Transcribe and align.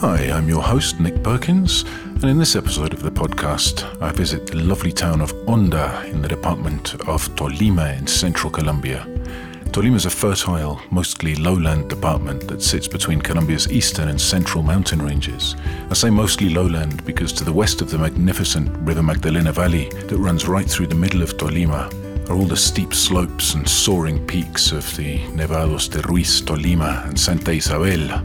Hi, 0.00 0.30
I'm 0.30 0.46
your 0.46 0.60
host, 0.60 1.00
Nick 1.00 1.22
Perkins, 1.22 1.82
and 2.04 2.24
in 2.24 2.36
this 2.36 2.54
episode 2.54 2.92
of 2.92 3.02
the 3.02 3.10
podcast, 3.10 3.98
I 4.02 4.12
visit 4.12 4.46
the 4.46 4.58
lovely 4.58 4.92
town 4.92 5.22
of 5.22 5.32
Honda 5.46 6.04
in 6.10 6.20
the 6.20 6.28
department 6.28 6.92
of 7.08 7.26
Tolima 7.34 7.96
in 7.98 8.06
central 8.06 8.50
Colombia. 8.50 9.06
Tolima 9.70 9.96
is 9.96 10.04
a 10.04 10.10
fertile, 10.10 10.82
mostly 10.90 11.34
lowland 11.36 11.88
department 11.88 12.46
that 12.46 12.60
sits 12.60 12.86
between 12.86 13.22
Colombia's 13.22 13.72
eastern 13.72 14.10
and 14.10 14.20
central 14.20 14.62
mountain 14.62 15.00
ranges. 15.00 15.56
I 15.88 15.94
say 15.94 16.10
mostly 16.10 16.50
lowland 16.50 17.02
because 17.06 17.32
to 17.32 17.44
the 17.44 17.52
west 17.54 17.80
of 17.80 17.90
the 17.90 17.96
magnificent 17.96 18.68
River 18.86 19.02
Magdalena 19.02 19.50
Valley 19.50 19.88
that 19.88 20.18
runs 20.18 20.46
right 20.46 20.68
through 20.68 20.88
the 20.88 20.94
middle 20.94 21.22
of 21.22 21.38
Tolima 21.38 21.90
are 22.28 22.36
all 22.36 22.44
the 22.44 22.56
steep 22.56 22.92
slopes 22.92 23.54
and 23.54 23.66
soaring 23.66 24.26
peaks 24.26 24.72
of 24.72 24.84
the 24.96 25.20
Nevados 25.28 25.90
de 25.90 26.06
Ruiz, 26.06 26.42
Tolima, 26.42 27.08
and 27.08 27.18
Santa 27.18 27.52
Isabel 27.52 28.22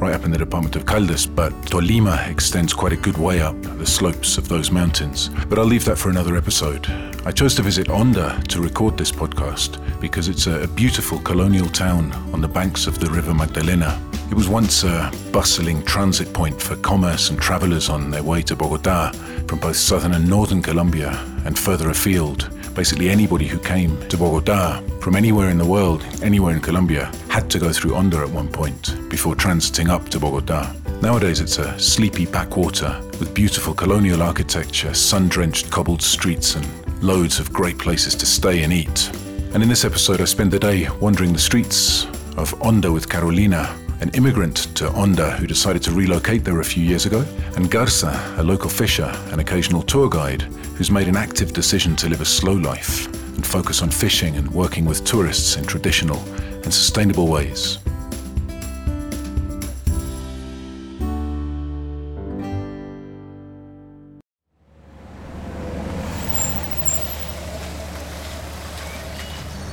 right 0.00 0.14
up 0.14 0.24
in 0.24 0.30
the 0.30 0.38
department 0.38 0.76
of 0.76 0.84
Caldas, 0.84 1.26
but 1.26 1.52
Tolima 1.62 2.28
extends 2.28 2.72
quite 2.72 2.92
a 2.92 2.96
good 2.96 3.16
way 3.16 3.40
up 3.40 3.60
the 3.78 3.86
slopes 3.86 4.38
of 4.38 4.48
those 4.48 4.70
mountains. 4.70 5.30
But 5.48 5.58
I'll 5.58 5.64
leave 5.64 5.84
that 5.86 5.98
for 5.98 6.10
another 6.10 6.36
episode. 6.36 6.86
I 7.26 7.32
chose 7.32 7.54
to 7.56 7.62
visit 7.62 7.88
Honda 7.88 8.40
to 8.48 8.60
record 8.60 8.96
this 8.96 9.10
podcast 9.10 9.78
because 10.00 10.28
it's 10.28 10.46
a 10.46 10.68
beautiful 10.68 11.18
colonial 11.18 11.68
town 11.68 12.12
on 12.32 12.40
the 12.40 12.48
banks 12.48 12.86
of 12.86 12.98
the 12.98 13.10
River 13.10 13.34
Magdalena. 13.34 14.00
It 14.30 14.34
was 14.34 14.48
once 14.48 14.84
a 14.84 15.10
bustling 15.32 15.82
transit 15.84 16.32
point 16.32 16.60
for 16.60 16.76
commerce 16.76 17.30
and 17.30 17.40
travelers 17.40 17.88
on 17.88 18.10
their 18.10 18.22
way 18.22 18.42
to 18.42 18.54
Bogota 18.54 19.10
from 19.46 19.58
both 19.58 19.76
southern 19.76 20.14
and 20.14 20.28
northern 20.28 20.62
Colombia 20.62 21.18
and 21.44 21.58
further 21.58 21.90
afield. 21.90 22.50
Basically, 22.78 23.10
anybody 23.10 23.48
who 23.48 23.58
came 23.58 23.98
to 24.08 24.16
Bogota 24.16 24.80
from 25.00 25.16
anywhere 25.16 25.50
in 25.50 25.58
the 25.58 25.66
world, 25.66 26.06
anywhere 26.22 26.54
in 26.54 26.60
Colombia, 26.60 27.10
had 27.28 27.50
to 27.50 27.58
go 27.58 27.72
through 27.72 27.94
Honda 27.94 28.18
at 28.18 28.30
one 28.30 28.46
point 28.46 28.94
before 29.10 29.34
transiting 29.34 29.88
up 29.88 30.08
to 30.10 30.20
Bogota. 30.20 30.72
Nowadays, 31.02 31.40
it's 31.40 31.58
a 31.58 31.76
sleepy 31.76 32.24
backwater 32.24 32.96
with 33.18 33.34
beautiful 33.34 33.74
colonial 33.74 34.22
architecture, 34.22 34.94
sun 34.94 35.28
drenched 35.28 35.72
cobbled 35.72 36.00
streets, 36.00 36.54
and 36.54 37.02
loads 37.02 37.40
of 37.40 37.52
great 37.52 37.78
places 37.78 38.14
to 38.14 38.26
stay 38.26 38.62
and 38.62 38.72
eat. 38.72 39.10
And 39.54 39.60
in 39.60 39.68
this 39.68 39.84
episode, 39.84 40.20
I 40.20 40.26
spend 40.26 40.52
the 40.52 40.60
day 40.60 40.88
wandering 41.00 41.32
the 41.32 41.40
streets 41.40 42.06
of 42.36 42.52
Honda 42.60 42.92
with 42.92 43.08
Carolina, 43.08 43.76
an 44.00 44.10
immigrant 44.10 44.56
to 44.76 44.90
Honda 44.90 45.32
who 45.32 45.46
decided 45.46 45.82
to 45.82 45.90
relocate 45.90 46.44
there 46.44 46.60
a 46.60 46.64
few 46.64 46.84
years 46.84 47.04
ago, 47.04 47.24
and 47.56 47.70
Garza, 47.70 48.34
a 48.36 48.42
local 48.42 48.70
fisher 48.70 49.12
and 49.32 49.40
occasional 49.40 49.82
tour 49.82 50.08
guide 50.08 50.42
who's 50.76 50.90
made 50.90 51.08
an 51.08 51.16
active 51.16 51.52
decision 51.52 51.96
to 51.96 52.08
live 52.08 52.20
a 52.20 52.24
slow 52.24 52.52
life 52.54 53.06
and 53.34 53.44
focus 53.46 53.82
on 53.82 53.90
fishing 53.90 54.36
and 54.36 54.48
working 54.52 54.84
with 54.84 55.04
tourists 55.04 55.56
in 55.56 55.64
traditional 55.64 56.18
and 56.62 56.72
sustainable 56.72 57.26
ways. 57.26 57.78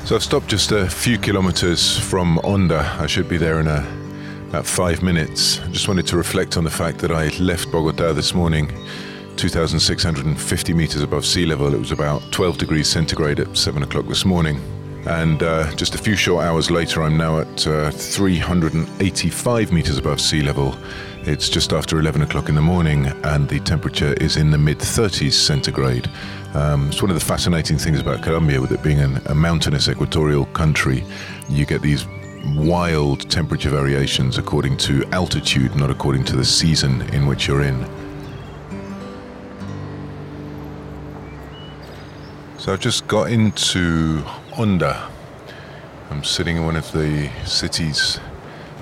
So 0.05 0.15
I've 0.15 0.23
stopped 0.23 0.47
just 0.47 0.71
a 0.71 0.87
few 0.87 1.17
kilometers 1.17 1.97
from 1.97 2.37
Honda. 2.43 2.95
I 2.99 3.07
should 3.07 3.27
be 3.27 3.37
there 3.37 3.59
in 3.59 3.65
a, 3.67 4.04
about 4.55 4.65
five 4.65 5.03
minutes. 5.03 5.59
I 5.59 5.67
just 5.67 5.89
wanted 5.89 6.07
to 6.07 6.15
reflect 6.15 6.55
on 6.55 6.63
the 6.63 6.69
fact 6.69 6.99
that 6.99 7.11
I 7.11 7.27
left 7.39 7.69
Bogota 7.73 8.13
this 8.13 8.33
morning 8.33 8.69
2,650 9.35 10.73
meters 10.73 11.01
above 11.01 11.25
sea 11.25 11.45
level. 11.45 11.73
It 11.73 11.77
was 11.77 11.91
about 11.91 12.21
12 12.31 12.57
degrees 12.59 12.87
centigrade 12.87 13.41
at 13.41 13.57
7 13.57 13.83
o'clock 13.83 14.07
this 14.07 14.23
morning. 14.23 14.61
And 15.07 15.43
uh, 15.43 15.75
just 15.75 15.93
a 15.93 15.97
few 15.97 16.15
short 16.15 16.45
hours 16.45 16.71
later, 16.71 17.03
I'm 17.03 17.17
now 17.17 17.39
at 17.39 17.67
uh, 17.67 17.91
385 17.91 19.73
meters 19.73 19.97
above 19.97 20.21
sea 20.21 20.41
level. 20.41 20.73
It's 21.23 21.49
just 21.49 21.73
after 21.73 21.99
11 21.99 22.21
o'clock 22.21 22.47
in 22.47 22.55
the 22.55 22.61
morning, 22.61 23.07
and 23.25 23.49
the 23.49 23.59
temperature 23.59 24.13
is 24.21 24.37
in 24.37 24.51
the 24.51 24.57
mid 24.57 24.79
30s 24.79 25.33
centigrade. 25.33 26.09
Um, 26.53 26.87
it's 26.87 27.01
one 27.01 27.11
of 27.11 27.19
the 27.19 27.25
fascinating 27.25 27.77
things 27.77 27.99
about 27.99 28.23
Colombia, 28.23 28.61
with 28.61 28.71
it 28.71 28.81
being 28.81 28.99
an, 28.99 29.17
a 29.25 29.35
mountainous 29.35 29.89
equatorial 29.89 30.45
country. 30.45 31.03
You 31.49 31.65
get 31.65 31.81
these 31.81 32.05
wild 32.53 33.29
temperature 33.29 33.69
variations 33.69 34.37
according 34.37 34.77
to 34.77 35.03
altitude, 35.11 35.75
not 35.75 35.89
according 35.89 36.23
to 36.25 36.35
the 36.35 36.45
season 36.45 37.01
in 37.13 37.25
which 37.25 37.47
you're 37.47 37.63
in. 37.63 37.85
So 42.57 42.73
I've 42.73 42.79
just 42.79 43.07
got 43.07 43.31
into 43.31 44.21
Honda. 44.53 45.09
I'm 46.09 46.23
sitting 46.23 46.57
in 46.57 46.65
one 46.65 46.75
of 46.75 46.91
the 46.91 47.29
city's 47.45 48.19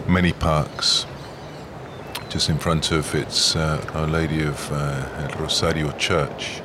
many 0.08 0.34
parks, 0.34 1.06
just 2.30 2.50
in 2.50 2.58
front 2.58 2.92
of 2.92 3.14
its 3.14 3.56
uh, 3.56 3.86
Our 3.94 4.08
Lady 4.08 4.44
of 4.44 4.72
uh, 4.72 5.36
Rosario 5.40 5.92
Church. 5.98 6.63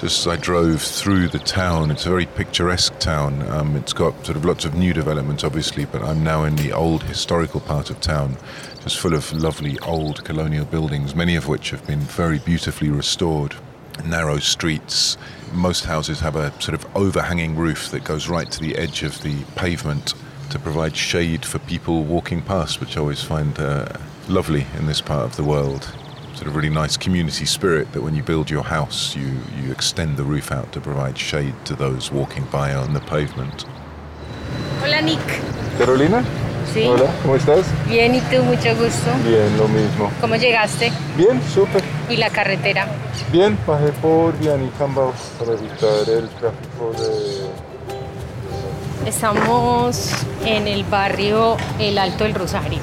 Just 0.00 0.20
as 0.20 0.26
I 0.28 0.36
drove 0.36 0.80
through 0.80 1.26
the 1.26 1.40
town, 1.40 1.90
it's 1.90 2.06
a 2.06 2.08
very 2.08 2.26
picturesque 2.26 2.96
town. 3.00 3.42
Um, 3.50 3.74
it's 3.74 3.92
got 3.92 4.14
sort 4.24 4.36
of 4.36 4.44
lots 4.44 4.64
of 4.64 4.76
new 4.76 4.92
developments, 4.94 5.42
obviously, 5.42 5.86
but 5.86 6.04
I'm 6.04 6.22
now 6.22 6.44
in 6.44 6.54
the 6.54 6.72
old 6.72 7.02
historical 7.02 7.58
part 7.58 7.90
of 7.90 8.00
town, 8.00 8.36
just 8.80 8.96
full 8.96 9.12
of 9.12 9.32
lovely 9.32 9.76
old 9.80 10.24
colonial 10.24 10.66
buildings, 10.66 11.16
many 11.16 11.34
of 11.34 11.48
which 11.48 11.70
have 11.70 11.84
been 11.84 11.98
very 11.98 12.38
beautifully 12.38 12.90
restored. 12.90 13.56
Narrow 14.04 14.38
streets, 14.38 15.16
most 15.52 15.84
houses 15.84 16.20
have 16.20 16.36
a 16.36 16.52
sort 16.62 16.74
of 16.74 16.86
overhanging 16.96 17.56
roof 17.56 17.90
that 17.90 18.04
goes 18.04 18.28
right 18.28 18.48
to 18.52 18.60
the 18.60 18.76
edge 18.76 19.02
of 19.02 19.20
the 19.22 19.42
pavement 19.56 20.14
to 20.50 20.60
provide 20.60 20.96
shade 20.96 21.44
for 21.44 21.58
people 21.58 22.04
walking 22.04 22.40
past, 22.40 22.78
which 22.78 22.96
I 22.96 23.00
always 23.00 23.24
find 23.24 23.58
uh, 23.58 23.88
lovely 24.28 24.64
in 24.78 24.86
this 24.86 25.00
part 25.00 25.24
of 25.24 25.34
the 25.34 25.42
world. 25.42 25.92
Sort 26.38 26.46
of 26.46 26.54
really 26.54 26.70
nice 26.70 26.96
community 26.96 27.44
spirit 27.46 27.90
that 27.94 28.00
when 28.00 28.14
you 28.14 28.22
build 28.22 28.48
your 28.48 28.62
house, 28.62 29.16
you, 29.16 29.26
you 29.60 29.72
extend 29.72 30.16
the 30.16 30.22
roof 30.22 30.52
out 30.52 30.70
to 30.70 30.80
provide 30.80 31.18
shade 31.18 31.52
to 31.64 31.74
those 31.74 32.12
walking 32.12 32.44
by 32.52 32.72
on 32.76 32.94
the 32.94 33.00
pavement. 33.00 33.64
Hola 34.80 35.00
Nick. 35.02 35.18
Carolina, 35.78 36.22
Sí. 36.72 36.84
hola, 36.86 37.10
¿cómo 37.24 37.34
estás? 37.34 37.66
Bien, 37.88 38.14
¿y 38.14 38.20
tú? 38.30 38.40
Mucho 38.44 38.72
gusto. 38.76 39.10
Bien, 39.24 39.56
lo 39.58 39.66
mismo. 39.66 40.12
¿Cómo 40.20 40.36
llegaste? 40.36 40.92
Bien, 41.16 41.40
súper. 41.52 41.82
¿Y 42.08 42.16
la 42.18 42.30
carretera? 42.30 42.86
Bien, 43.32 43.58
bajé 43.66 43.90
por 44.00 44.38
Vianí 44.38 44.70
Cambao 44.78 45.12
para 45.40 45.54
evitar 45.54 46.08
el 46.08 46.28
tráfico 46.28 46.92
de... 49.02 49.08
Estamos 49.08 50.12
en 50.44 50.68
el 50.68 50.84
barrio 50.84 51.56
El 51.80 51.98
Alto 51.98 52.22
del 52.22 52.34
Rosario. 52.34 52.78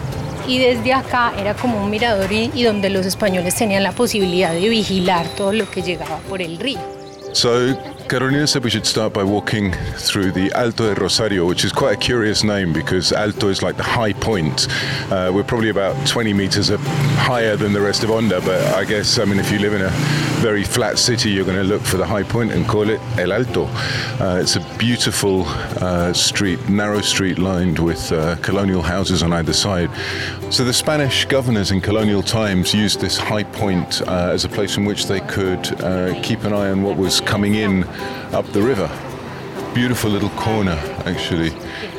Y 0.48 0.60
desde 0.60 0.94
acá 0.94 1.34
era 1.38 1.56
como 1.56 1.84
un 1.84 1.90
mirador 1.90 2.32
y, 2.32 2.64
donde 2.64 2.90
los 2.90 3.06
españoles 3.06 3.56
tenían 3.56 3.84
la 3.84 3.92
posibilidad 3.92 4.54
de 4.54 4.70
vigilar 4.70 5.28
todo 5.30 5.52
lo 5.52 5.70
que 5.70 5.82
llegaba 5.82 6.18
por 6.30 6.42
el 6.42 6.60
río. 6.60 6.95
So 7.36 7.76
Carolina 8.08 8.48
said 8.48 8.64
we 8.64 8.70
should 8.70 8.86
start 8.86 9.12
by 9.12 9.24
walking 9.24 9.74
through 9.98 10.32
the 10.32 10.54
Alto 10.54 10.94
de 10.94 11.02
Rosario, 11.02 11.46
which 11.46 11.66
is 11.66 11.74
quite 11.74 11.98
a 11.98 12.00
curious 12.00 12.46
name 12.46 12.72
because 12.72 13.12
Alto 13.12 13.50
is 13.50 13.62
like 13.62 13.76
the 13.76 13.84
high 13.84 14.14
point. 14.14 14.70
Uh, 15.12 15.34
we're 15.36 15.44
probably 15.44 15.70
about 15.70 16.08
20 16.08 16.32
meters 16.32 16.70
higher 16.70 17.58
than 17.58 17.74
the 17.74 17.82
rest 17.82 18.04
of 18.04 18.10
Honda, 18.10 18.40
but 18.40 18.62
I 18.76 18.86
guess, 18.86 19.20
I 19.20 19.26
mean, 19.26 19.38
if 19.38 19.52
you 19.52 19.60
live 19.60 19.74
in 19.74 19.82
a 19.82 19.90
very 20.40 20.64
flat 20.64 20.98
city, 20.98 21.30
you're 21.30 21.44
going 21.44 21.58
to 21.58 21.64
look 21.64 21.82
for 21.82 21.98
the 21.98 22.06
high 22.06 22.24
point 22.24 22.52
and 22.52 22.66
call 22.68 22.90
it 22.90 23.02
El 23.18 23.34
Alto. 23.34 23.66
Uh, 23.66 24.40
it's 24.42 24.56
a 24.56 24.78
beautiful 24.78 25.44
uh, 25.82 26.14
street, 26.14 26.70
narrow 26.70 27.02
street 27.02 27.38
lined 27.38 27.80
with 27.80 28.14
uh, 28.14 28.38
colonial 28.38 28.82
houses 28.82 29.24
on 29.24 29.34
either 29.34 29.54
side. 29.54 29.90
So 30.52 30.64
the 30.64 30.74
Spanish 30.74 31.26
governors 31.26 31.72
in 31.72 31.82
colonial 31.82 32.22
times 32.22 32.74
used 32.74 33.02
this 33.02 33.18
high 33.18 33.44
point 33.44 34.02
uh, 34.04 34.30
as 34.32 34.46
a 34.46 34.50
place 34.50 34.78
in 34.78 34.86
which 34.86 35.08
they 35.08 35.20
could 35.22 35.82
uh, 35.82 36.22
keep 36.22 36.44
an 36.44 36.54
eye 36.54 36.70
on 36.70 36.84
what 36.84 36.96
was 36.96 37.20
coming 37.26 37.56
in 37.56 37.84
up 38.34 38.46
the 38.54 38.62
river. 38.62 38.90
Beautiful 39.74 40.10
little 40.10 40.30
corner, 40.30 40.76
actually. 41.06 41.52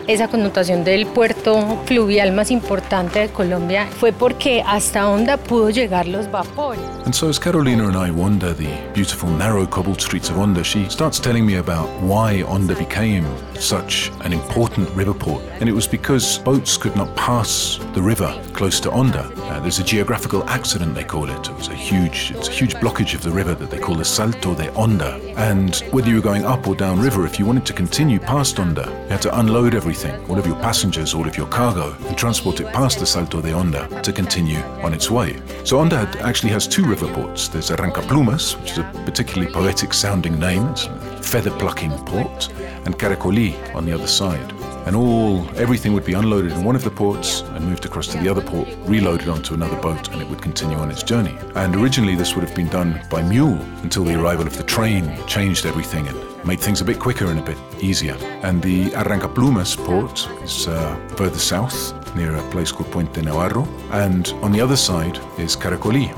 esa 0.06 0.29
connotación 0.29 0.85
del 0.85 1.06
puerto 1.06 1.82
fluvial 1.85 2.32
más 2.32 2.50
importante 2.50 3.19
de 3.20 3.29
Colombia 3.29 3.88
fue 3.99 4.12
porque 4.12 4.62
hasta 4.64 5.08
Honda 5.08 5.37
pudo 5.37 5.70
llegar 5.70 6.06
los 6.06 6.31
vapores. 6.31 6.85
And 7.05 7.14
so 7.14 7.29
as 7.29 7.38
Carolina 7.38 7.88
and 7.88 7.97
I 7.97 8.11
wander 8.11 8.55
the 8.55 8.69
beautiful 8.94 9.29
narrow 9.31 9.67
cobbled 9.67 10.00
streets 10.00 10.31
of 10.31 10.37
Honda, 10.37 10.62
she 10.62 10.88
starts 10.88 11.20
telling 11.20 11.44
me 11.44 11.56
about 11.56 11.88
why 12.03 12.43
Honda 12.43 12.75
became 12.75 13.26
such 13.58 14.12
an 14.25 14.32
important 14.32 14.88
river 14.97 15.14
port. 15.14 15.43
And 15.61 15.69
it 15.69 15.73
was 15.73 15.88
because 15.88 16.38
boats 16.38 16.76
could 16.76 16.94
not 16.94 17.14
pass 17.17 17.79
the 17.94 18.02
river 18.02 18.32
close 18.52 18.81
to 18.81 18.91
Honda. 18.91 19.31
Uh, 19.37 19.61
there's 19.61 19.79
a 19.79 19.85
geographical 19.85 20.44
accident, 20.49 20.94
they 20.94 21.05
call 21.05 21.29
it. 21.29 21.49
It 21.49 21.56
was 21.56 21.69
a 21.69 21.75
huge, 21.75 22.32
it's 22.32 22.49
a 22.49 22.52
huge 22.52 22.75
blockage 22.75 23.14
of 23.14 23.23
the 23.23 23.31
river 23.31 23.55
that 23.55 23.70
they 23.70 23.79
call 23.79 23.97
the 23.97 24.05
Salto 24.05 24.55
de 24.55 24.70
Honda. 24.73 25.20
And 25.37 25.76
whether 25.91 26.09
you 26.09 26.17
were 26.17 26.23
going 26.23 26.44
up 26.44 26.67
or 26.69 26.76
down 26.76 27.00
river, 27.00 27.25
if 27.25 27.38
you 27.38 27.47
wanted 27.47 27.67
to 27.67 27.73
continue 27.73 28.20
past 28.20 28.56
Honda, 28.56 28.96
you 29.05 29.09
had 29.11 29.23
to 29.23 29.39
unload 29.39 29.75
everything 29.75 30.15
all 30.29 30.39
of 30.39 30.47
your 30.47 30.57
passengers, 30.57 31.15
all 31.15 31.27
of 31.27 31.37
your 31.37 31.47
cargo, 31.47 31.95
and 32.07 32.19
transport 32.19 32.61
it 32.61 32.73
past 32.73 32.99
the 32.99 33.07
Salto 33.07 33.41
de 33.41 33.53
Honda 33.53 33.89
to 34.03 34.13
continue 34.13 34.61
on 34.83 34.93
its 34.93 35.11
way. 35.11 35.41
So 35.65 35.79
Honda 35.79 36.11
actually 36.21 36.51
has 36.53 36.67
two 36.67 36.85
river 36.85 37.13
ports. 37.13 37.49
There's 37.49 37.71
Arrancaplumas, 37.71 38.61
which 38.61 38.73
is 38.73 38.79
a 38.79 39.03
particularly 39.05 39.53
poetic 39.53 39.93
sounding 39.95 40.39
name, 40.39 40.67
it's 40.69 40.87
a 40.87 41.23
feather 41.23 41.51
plucking 41.51 41.93
port, 42.05 42.49
and 42.85 42.99
Caracolí 42.99 43.55
on 43.75 43.85
the 43.85 43.93
other 43.93 44.07
side. 44.09 44.53
And 44.87 44.94
all 44.94 45.44
everything 45.56 45.94
would 45.94 46.05
be 46.05 46.12
unloaded 46.12 46.53
in 46.53 46.62
one 46.62 46.77
of 46.77 46.85
the 46.85 46.91
ports 46.91 47.41
and 47.41 47.67
moved 47.67 47.85
across 47.85 48.06
to 48.09 48.19
the 48.19 48.29
other 48.29 48.41
port, 48.41 48.69
reloaded 48.85 49.29
onto 49.29 49.53
another 49.53 49.77
boat, 49.81 50.12
and 50.12 50.23
it 50.23 50.29
would 50.29 50.41
continue 50.41 50.77
on 50.77 50.93
its 50.93 51.03
journey. 51.03 51.37
And 51.56 51.75
originally 51.75 52.15
this 52.15 52.37
would 52.37 52.44
have 52.44 52.55
been 52.55 52.69
done 52.69 53.00
by 53.11 53.21
mule 53.23 53.59
until 53.83 54.05
the 54.05 54.15
arrival 54.15 54.47
of 54.47 54.56
the 54.56 54.62
train 54.62 55.12
changed 55.27 55.67
everything 55.67 56.06
and 56.06 56.47
made 56.47 56.61
things 56.61 56.81
a 56.81 56.85
bit 56.85 57.00
quicker 57.00 57.27
and 57.27 57.41
a 57.41 57.43
bit 57.43 57.59
easier. 57.81 58.17
And 58.43 58.62
the 58.62 58.91
Arrancaplumas 58.91 59.77
port 59.85 60.29
is 60.44 60.69
uh, 60.69 60.94
further 61.17 61.41
south, 61.41 62.15
near 62.15 62.37
a 62.37 62.50
place 62.50 62.71
called 62.71 62.91
Puente 62.93 63.21
Navarro, 63.23 63.67
and 63.91 64.29
on 64.41 64.53
the 64.53 64.61
other 64.61 64.77
side 64.77 65.19
is 65.37 65.56
Caracolí. 65.56 66.15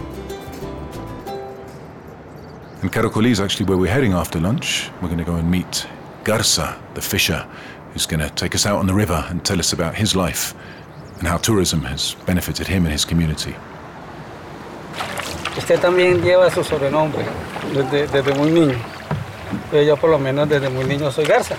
And 2.82 2.92
Caracolí 2.92 3.30
is 3.30 3.40
actually 3.40 3.66
where 3.66 3.78
we're 3.78 3.90
heading 3.90 4.12
after 4.12 4.38
lunch. 4.38 4.90
We're 5.00 5.08
going 5.08 5.18
to 5.18 5.24
go 5.24 5.36
and 5.36 5.50
meet 5.50 5.86
Garza, 6.22 6.78
the 6.94 7.00
fisher, 7.00 7.44
who's 7.98 8.06
going 8.06 8.20
to 8.20 8.30
take 8.36 8.54
us 8.54 8.64
out 8.64 8.78
on 8.78 8.86
the 8.86 8.94
river 8.94 9.24
and 9.28 9.44
tell 9.44 9.58
us 9.58 9.72
about 9.72 9.92
his 9.96 10.14
life 10.14 10.54
and 11.18 11.26
how 11.26 11.36
tourism 11.36 11.80
has 11.82 12.14
benefited 12.26 12.68
him 12.68 12.84
and 12.84 12.92
his 12.92 13.04
community. 13.04 13.56
Usted 15.56 15.80
también 15.80 16.22
lleva 16.22 16.48
su 16.48 16.62
sobrenombre 16.62 17.24
desde, 17.74 18.06
desde 18.06 18.34
muy 18.34 18.50
niño. 18.50 18.78
Yo 19.72 19.96
por 19.96 20.10
lo 20.10 20.18
menos 20.18 20.48
desde 20.48 20.70
muy 20.70 20.84
niño 20.84 21.10
soy 21.10 21.24
Garza. 21.24 21.56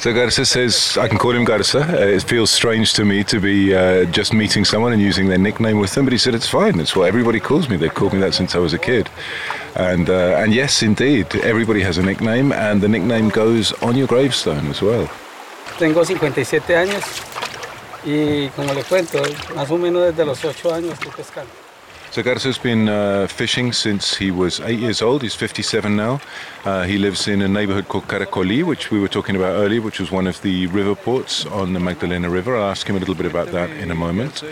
So 0.00 0.12
Garza 0.12 0.44
says 0.44 0.98
I 0.98 1.06
can 1.06 1.18
call 1.18 1.36
him 1.36 1.44
Garza. 1.44 1.78
Uh, 1.78 2.16
it 2.16 2.24
feels 2.24 2.50
strange 2.50 2.92
to 2.94 3.04
me 3.04 3.22
to 3.22 3.38
be 3.38 3.72
uh, 3.72 4.06
just 4.06 4.34
meeting 4.34 4.64
someone 4.64 4.92
and 4.92 5.00
using 5.00 5.28
their 5.28 5.38
nickname 5.38 5.78
with 5.78 5.94
them, 5.94 6.04
but 6.04 6.12
he 6.12 6.18
said 6.18 6.34
it's 6.34 6.48
fine. 6.48 6.80
It's 6.80 6.96
what 6.96 7.06
everybody 7.06 7.38
calls 7.38 7.68
me. 7.68 7.76
They've 7.76 7.94
called 7.94 8.12
me 8.12 8.18
that 8.20 8.34
since 8.34 8.56
I 8.56 8.58
was 8.58 8.72
a 8.72 8.78
kid. 8.78 9.08
And 9.76 10.10
uh, 10.10 10.42
and 10.42 10.52
yes, 10.52 10.82
indeed, 10.82 11.26
everybody 11.36 11.80
has 11.82 11.96
a 11.96 12.02
nickname, 12.02 12.50
and 12.50 12.80
the 12.80 12.88
nickname 12.88 13.28
goes 13.28 13.72
on 13.82 13.96
your 13.96 14.08
gravestone 14.08 14.66
as 14.66 14.82
well. 14.82 15.08
Tengo 15.78 16.04
57 16.04 16.76
años 16.76 17.04
y 18.04 18.48
como 18.50 18.72
le 18.72 18.84
cuento, 18.84 19.20
más 19.54 19.70
o 19.70 19.76
menos 19.76 20.04
desde 20.04 20.24
los 20.24 20.44
8 20.44 20.74
años 20.74 20.92
estoy 20.94 21.12
pescando. 21.12 21.50
So 22.16 22.22
Garza's 22.22 22.56
been 22.56 22.88
uh, 22.88 23.26
fishing 23.26 23.74
since 23.74 24.16
he 24.16 24.30
was 24.30 24.58
eight 24.60 24.78
years 24.78 25.02
old. 25.02 25.20
He's 25.20 25.34
57 25.34 25.94
now. 25.94 26.18
Uh, 26.64 26.84
he 26.84 26.96
lives 26.96 27.28
in 27.28 27.42
a 27.42 27.48
neighborhood 27.48 27.88
called 27.88 28.08
Caracolí, 28.08 28.64
which 28.64 28.90
we 28.90 28.98
were 28.98 29.08
talking 29.08 29.36
about 29.36 29.56
earlier, 29.56 29.82
which 29.82 30.00
was 30.00 30.10
one 30.10 30.26
of 30.26 30.40
the 30.40 30.66
river 30.68 30.94
ports 30.94 31.44
on 31.44 31.74
the 31.74 31.80
Magdalena 31.80 32.30
River. 32.30 32.56
I'll 32.56 32.70
ask 32.70 32.88
him 32.88 32.96
a 32.96 33.00
little 33.00 33.14
bit 33.14 33.26
about 33.26 33.52
that 33.52 33.68
in 33.68 33.90
a 33.90 33.94
moment. 33.94 34.42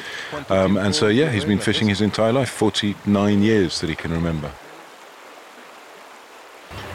Um, 0.51 0.77
and 0.77 0.95
so, 0.95 1.09
yeah, 1.09 1.31
he's 1.31 1.47
been 1.47 1.59
fishing 1.59 1.89
his 1.89 2.03
entire 2.03 2.35
life, 2.35 2.51
49 2.51 3.43
years 3.43 3.81
that 3.81 3.89
he 3.89 3.97
can 3.97 4.13
remember. 4.13 4.51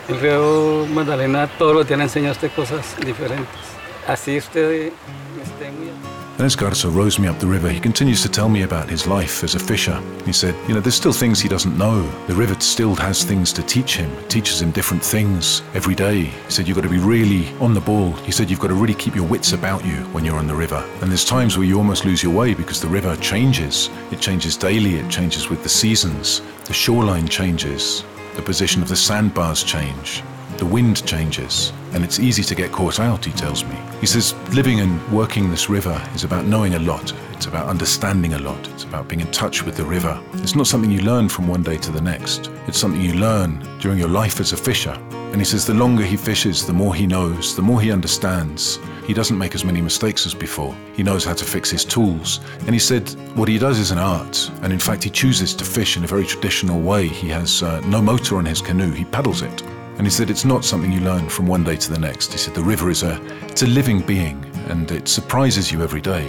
El 0.07 0.19
río 0.19 0.85
Magdalena 0.87 1.47
todos 1.57 1.75
los 1.75 1.87
días 1.87 1.99
enseña 1.99 2.31
usted 2.31 2.51
cosas 2.55 2.95
diferentes. 3.03 3.78
Así 4.09 4.37
usted 4.37 4.91
esté 5.39 5.71
muy 5.71 5.91
as 6.39 6.55
Garza 6.55 6.89
rows 6.89 7.19
me 7.19 7.27
up 7.27 7.37
the 7.37 7.45
river, 7.45 7.69
he 7.69 7.81
continues 7.81 8.21
to 8.21 8.29
tell 8.29 8.47
me 8.47 8.61
about 8.61 8.89
his 8.89 9.05
life 9.05 9.43
as 9.43 9.55
a 9.55 9.59
fisher. 9.59 10.01
He 10.25 10.31
said, 10.31 10.55
You 10.69 10.73
know, 10.73 10.79
there's 10.79 10.95
still 10.95 11.11
things 11.11 11.41
he 11.41 11.49
doesn't 11.49 11.77
know. 11.77 12.01
The 12.27 12.33
river 12.33 12.55
still 12.61 12.95
has 12.95 13.25
things 13.25 13.51
to 13.51 13.61
teach 13.61 13.97
him, 13.97 14.09
it 14.19 14.29
teaches 14.29 14.61
him 14.61 14.71
different 14.71 15.03
things 15.03 15.61
every 15.73 15.95
day. 15.95 16.21
He 16.21 16.51
said, 16.51 16.65
You've 16.65 16.77
got 16.77 16.85
to 16.85 16.89
be 16.89 16.97
really 16.97 17.53
on 17.59 17.73
the 17.73 17.81
ball. 17.81 18.13
He 18.23 18.31
said, 18.31 18.49
You've 18.49 18.61
got 18.61 18.69
to 18.69 18.73
really 18.73 18.93
keep 18.93 19.15
your 19.15 19.27
wits 19.27 19.51
about 19.51 19.85
you 19.85 19.97
when 20.13 20.23
you're 20.23 20.37
on 20.37 20.47
the 20.47 20.55
river. 20.55 20.81
And 21.01 21.11
there's 21.11 21.25
times 21.25 21.57
where 21.57 21.67
you 21.67 21.77
almost 21.77 22.05
lose 22.05 22.23
your 22.23 22.33
way 22.33 22.53
because 22.53 22.79
the 22.79 22.87
river 22.87 23.17
changes. 23.17 23.89
It 24.09 24.21
changes 24.21 24.55
daily, 24.55 24.95
it 24.95 25.09
changes 25.09 25.49
with 25.49 25.61
the 25.61 25.69
seasons, 25.69 26.41
the 26.65 26.73
shoreline 26.73 27.27
changes, 27.27 28.05
the 28.37 28.41
position 28.41 28.81
of 28.81 28.87
the 28.87 28.95
sandbars 28.95 29.61
change. 29.61 30.23
The 30.59 30.65
wind 30.65 31.07
changes, 31.07 31.71
and 31.93 32.03
it's 32.03 32.19
easy 32.19 32.43
to 32.43 32.53
get 32.53 32.73
caught 32.73 32.99
out, 32.99 33.23
he 33.23 33.31
tells 33.31 33.63
me. 33.63 33.77
He 34.01 34.05
says, 34.05 34.35
living 34.53 34.81
and 34.81 35.01
working 35.09 35.49
this 35.49 35.69
river 35.69 36.05
is 36.13 36.25
about 36.25 36.47
knowing 36.47 36.73
a 36.73 36.79
lot. 36.79 37.13
It's 37.31 37.45
about 37.45 37.69
understanding 37.69 38.33
a 38.33 38.39
lot. 38.39 38.67
It's 38.67 38.83
about 38.83 39.07
being 39.07 39.21
in 39.21 39.31
touch 39.31 39.63
with 39.63 39.77
the 39.77 39.85
river. 39.85 40.21
It's 40.33 40.55
not 40.55 40.67
something 40.67 40.91
you 40.91 40.99
learn 40.99 41.29
from 41.29 41.47
one 41.47 41.63
day 41.63 41.77
to 41.77 41.93
the 41.93 42.01
next. 42.01 42.51
It's 42.67 42.77
something 42.77 42.99
you 42.99 43.13
learn 43.13 43.65
during 43.79 43.97
your 43.97 44.09
life 44.09 44.41
as 44.41 44.51
a 44.51 44.57
fisher. 44.57 44.91
And 45.31 45.37
he 45.37 45.45
says 45.45 45.65
the 45.65 45.73
longer 45.73 46.03
he 46.03 46.17
fishes, 46.17 46.67
the 46.67 46.73
more 46.73 46.93
he 46.93 47.07
knows, 47.07 47.55
the 47.55 47.61
more 47.61 47.79
he 47.79 47.89
understands. 47.89 48.79
He 49.07 49.13
doesn't 49.13 49.37
make 49.37 49.55
as 49.55 49.63
many 49.63 49.79
mistakes 49.79 50.25
as 50.25 50.33
before. 50.33 50.75
He 50.93 51.03
knows 51.03 51.23
how 51.23 51.35
to 51.35 51.45
fix 51.45 51.69
his 51.69 51.85
tools. 51.85 52.41
And 52.65 52.71
he 52.71 52.79
said 52.79 53.09
what 53.37 53.47
he 53.47 53.57
does 53.57 53.79
is 53.79 53.91
an 53.91 53.97
art. 53.97 54.51
And 54.61 54.73
in 54.73 54.79
fact, 54.79 55.05
he 55.05 55.09
chooses 55.09 55.53
to 55.53 55.63
fish 55.63 55.95
in 55.95 56.03
a 56.03 56.07
very 56.07 56.25
traditional 56.25 56.81
way. 56.81 57.07
He 57.07 57.29
has 57.29 57.63
uh, 57.63 57.79
no 57.87 58.01
motor 58.01 58.35
on 58.35 58.45
his 58.45 58.61
canoe, 58.61 58.91
he 58.91 59.05
paddles 59.05 59.41
it. 59.41 59.63
And 59.99 60.07
he 60.07 60.11
said 60.11 60.29
it's 60.29 60.45
not 60.45 60.63
something 60.63 60.93
you 60.93 61.01
learn 61.01 61.27
from 61.27 61.45
one 61.45 61.65
day 61.65 61.75
to 61.75 61.91
the 61.91 61.99
next. 61.99 62.31
He 62.31 62.37
said 62.37 62.55
the 62.55 62.63
river 62.63 62.89
is 62.89 63.03
a 63.03 63.21
it's 63.43 63.63
a 63.63 63.67
living 63.67 63.99
being 63.99 64.45
and 64.69 64.89
it 64.91 65.09
surprises 65.09 65.73
you 65.73 65.83
every 65.83 65.99
day. 65.99 66.25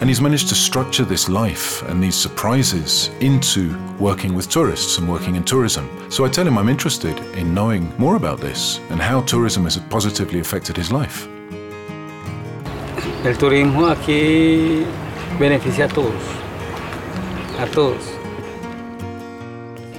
And 0.00 0.10
he's 0.10 0.20
managed 0.20 0.48
to 0.48 0.56
structure 0.56 1.04
this 1.04 1.28
life 1.28 1.82
and 1.88 2.02
these 2.02 2.16
surprises 2.16 3.10
into 3.20 3.78
working 4.00 4.34
with 4.34 4.48
tourists 4.48 4.98
and 4.98 5.08
working 5.08 5.36
in 5.36 5.44
tourism. 5.44 5.88
So 6.10 6.24
I 6.24 6.28
tell 6.30 6.44
him 6.44 6.58
I'm 6.58 6.68
interested 6.68 7.16
in 7.36 7.54
knowing 7.54 7.96
more 7.96 8.16
about 8.16 8.40
this 8.40 8.80
and 8.90 9.00
how 9.00 9.20
tourism 9.20 9.62
has 9.64 9.78
positively 9.88 10.40
affected 10.40 10.76
his 10.76 10.90
life. 10.90 11.28
El 13.24 13.36
turismo 13.38 13.86
aquí 13.86 14.84
beneficia 15.38 15.84
a 15.84 15.88
todos. 15.88 16.24
A 17.60 17.66
todos. 17.66 18.11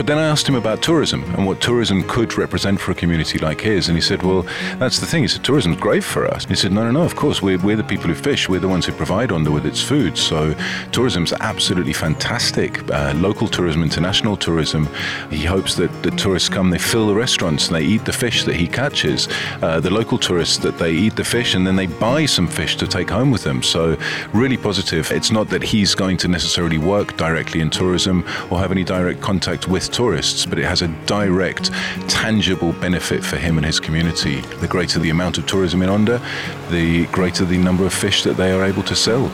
But 0.03 0.07
then 0.07 0.17
I 0.17 0.27
asked 0.27 0.49
him 0.49 0.55
about 0.55 0.81
tourism 0.81 1.23
and 1.35 1.45
what 1.45 1.61
tourism 1.61 2.03
could 2.09 2.37
represent 2.37 2.81
for 2.81 2.91
a 2.91 2.93
community 2.93 3.39
like 3.39 3.61
his. 3.61 3.87
And 3.87 3.95
he 3.95 4.01
said, 4.01 4.21
Well, 4.21 4.41
that's 4.77 4.99
the 4.99 5.05
thing. 5.05 5.21
He 5.21 5.29
said, 5.29 5.45
Tourism's 5.45 5.77
great 5.77 6.03
for 6.03 6.27
us. 6.27 6.43
he 6.43 6.55
said, 6.55 6.73
No, 6.73 6.83
no, 6.83 6.91
no, 6.91 7.03
of 7.03 7.15
course. 7.15 7.41
We're, 7.41 7.57
we're 7.59 7.77
the 7.77 7.85
people 7.85 8.07
who 8.07 8.13
fish. 8.13 8.49
We're 8.49 8.59
the 8.59 8.67
ones 8.67 8.85
who 8.85 8.91
provide 8.91 9.31
Honda 9.31 9.49
with 9.49 9.65
its 9.65 9.81
food. 9.81 10.17
So 10.17 10.55
tourism's 10.91 11.31
absolutely 11.31 11.93
fantastic. 11.93 12.91
Uh, 12.91 13.13
local 13.15 13.47
tourism, 13.47 13.81
international 13.81 14.35
tourism. 14.35 14.89
He 15.29 15.45
hopes 15.45 15.75
that 15.75 16.03
the 16.03 16.11
tourists 16.11 16.49
come, 16.49 16.69
they 16.69 16.79
fill 16.79 17.07
the 17.07 17.15
restaurants, 17.15 17.67
and 17.67 17.77
they 17.77 17.85
eat 17.85 18.03
the 18.03 18.11
fish 18.11 18.43
that 18.43 18.57
he 18.57 18.67
catches. 18.67 19.29
Uh, 19.61 19.79
the 19.79 19.89
local 19.89 20.17
tourists, 20.17 20.57
that 20.57 20.77
they 20.79 20.91
eat 20.91 21.15
the 21.15 21.23
fish 21.23 21.55
and 21.55 21.65
then 21.65 21.77
they 21.77 21.87
buy 21.87 22.25
some 22.25 22.47
fish 22.47 22.75
to 22.75 22.87
take 22.87 23.09
home 23.09 23.31
with 23.31 23.45
them. 23.45 23.63
So 23.63 23.95
really 24.33 24.57
positive. 24.57 25.09
It's 25.13 25.31
not 25.31 25.47
that 25.47 25.63
he's 25.63 25.95
going 25.95 26.17
to 26.17 26.27
necessarily 26.27 26.77
work 26.77 27.15
directly 27.15 27.61
in 27.61 27.69
tourism 27.69 28.25
or 28.51 28.59
have 28.59 28.73
any 28.73 28.83
direct 28.83 29.21
contact 29.21 29.69
with 29.69 29.92
tourists, 29.93 30.45
but 30.45 30.59
it 30.59 30.65
has 30.65 30.81
a 30.81 30.87
direct, 31.05 31.71
tangible 32.09 32.73
benefit 32.73 33.23
for 33.23 33.37
him 33.37 33.57
and 33.57 33.65
his 33.65 33.79
community. 33.79 34.41
The 34.59 34.67
greater 34.67 34.99
the 34.99 35.11
amount 35.11 35.37
of 35.37 35.45
tourism 35.45 35.81
in 35.83 35.89
Honda, 35.89 36.21
the 36.69 37.05
greater 37.07 37.45
the 37.45 37.57
number 37.57 37.85
of 37.85 37.93
fish 37.93 38.23
that 38.23 38.35
they 38.35 38.51
are 38.51 38.65
able 38.65 38.83
to 38.83 38.95
sell. 38.95 39.31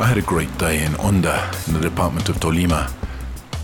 I 0.00 0.06
had 0.06 0.18
a 0.18 0.22
great 0.22 0.56
day 0.58 0.84
in 0.84 0.92
Honda, 0.92 1.50
in 1.66 1.74
the 1.74 1.80
department 1.80 2.28
of 2.28 2.36
Tolima. 2.36 2.90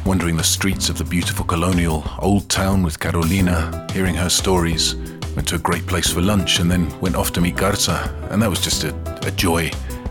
wandering 0.07 0.37
the 0.37 0.43
streets 0.43 0.89
of 0.89 0.97
the 0.97 1.05
beautiful 1.05 1.45
colonial 1.45 2.03
old 2.21 2.49
town 2.49 2.83
with 2.83 2.99
Carolina, 2.99 3.87
hearing 3.93 4.15
her 4.15 4.31
stories. 4.31 4.97
Went 5.37 5.47
to 5.49 5.57
a 5.57 5.59
great 5.59 5.87
place 5.87 6.11
for 6.11 6.23
lunch 6.23 6.59
and 6.59 6.71
then 6.71 6.99
went 7.01 7.17
off 7.17 7.33
to 7.33 7.41
meet 7.41 7.57
Garza, 7.57 8.13
and 8.31 8.43
that 8.43 8.49
was 8.51 8.61
just 8.61 8.83
a, 8.85 8.95
a 9.27 9.31
joy 9.31 9.71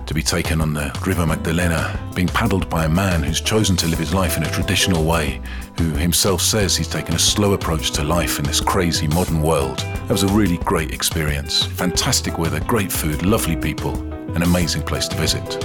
to 0.10 0.16
be 0.16 0.24
taken 0.24 0.60
on 0.60 0.74
the 0.74 0.92
River 1.06 1.24
Magdalena, 1.24 2.12
being 2.16 2.28
paddled 2.28 2.68
by 2.68 2.86
a 2.86 2.90
man 2.90 3.22
who's 3.22 3.40
chosen 3.40 3.76
to 3.76 3.88
live 3.88 4.00
his 4.00 4.12
life 4.12 4.38
in 4.38 4.44
a 4.44 4.50
traditional 4.50 5.04
way, 5.04 5.40
who 5.78 5.92
himself 5.92 6.42
says 6.42 6.76
he's 6.76 6.88
taken 6.88 7.14
a 7.14 7.20
slow 7.20 7.54
approach 7.54 7.92
to 7.92 8.04
life 8.04 8.40
in 8.40 8.46
this 8.46 8.60
crazy 8.60 9.08
modern 9.08 9.44
world. 9.44 9.78
That 9.78 10.10
was 10.10 10.24
a 10.24 10.28
really 10.30 10.58
great 10.58 10.96
experience. 10.96 11.64
Fantastic 11.64 12.40
weather, 12.40 12.60
great 12.62 12.92
food, 12.92 13.24
lovely 13.24 13.56
people, 13.56 13.94
an 14.36 14.42
amazing 14.42 14.82
place 14.82 15.08
to 15.10 15.16
visit. 15.16 15.64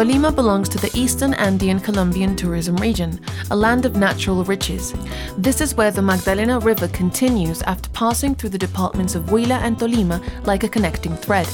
Tolima 0.00 0.34
belongs 0.34 0.66
to 0.70 0.78
the 0.78 0.90
eastern 0.98 1.34
Andean 1.34 1.78
Colombian 1.78 2.34
tourism 2.34 2.74
region, 2.76 3.20
a 3.50 3.54
land 3.54 3.84
of 3.84 3.96
natural 3.96 4.44
riches. 4.44 4.94
This 5.36 5.60
is 5.60 5.74
where 5.74 5.90
the 5.90 6.00
Magdalena 6.00 6.58
River 6.58 6.88
continues 6.88 7.60
after 7.64 7.90
passing 7.90 8.34
through 8.34 8.48
the 8.48 8.56
departments 8.56 9.14
of 9.14 9.24
Huila 9.24 9.60
and 9.60 9.76
Tolima 9.76 10.18
like 10.46 10.64
a 10.64 10.70
connecting 10.70 11.14
thread. 11.16 11.46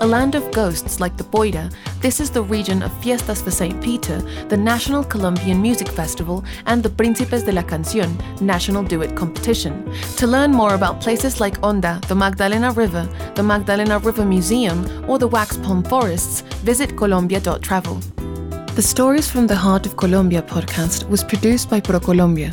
A 0.00 0.06
land 0.06 0.34
of 0.34 0.50
ghosts 0.52 1.00
like 1.00 1.18
the 1.18 1.24
Boira, 1.24 1.70
this 2.02 2.18
is 2.18 2.30
the 2.30 2.42
region 2.42 2.82
of 2.82 2.92
Fiestas 3.00 3.42
de 3.42 3.50
St. 3.50 3.80
Peter, 3.80 4.20
the 4.48 4.56
National 4.56 5.04
Colombian 5.04 5.62
Music 5.62 5.88
Festival, 5.88 6.44
and 6.66 6.82
the 6.82 6.90
Príncipes 6.90 7.44
de 7.44 7.52
la 7.52 7.62
Canción, 7.62 8.10
National 8.40 8.82
Duet 8.82 9.16
Competition. 9.16 9.88
To 10.16 10.26
learn 10.26 10.50
more 10.50 10.74
about 10.74 11.00
places 11.00 11.40
like 11.40 11.58
Honda, 11.58 12.00
the 12.08 12.14
Magdalena 12.16 12.72
River, 12.72 13.08
the 13.36 13.42
Magdalena 13.42 14.00
River 14.00 14.24
Museum, 14.24 14.84
or 15.08 15.18
the 15.18 15.28
Wax 15.28 15.56
Palm 15.58 15.84
Forests, 15.84 16.40
visit 16.64 16.96
colombia.travel. 16.96 17.94
The 18.74 18.82
Stories 18.82 19.30
from 19.30 19.46
the 19.46 19.56
Heart 19.56 19.86
of 19.86 19.96
Colombia 19.96 20.42
podcast 20.42 21.08
was 21.08 21.22
produced 21.22 21.70
by 21.70 21.80
ProColombia. 21.80 22.52